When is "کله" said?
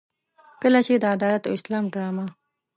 0.61-0.79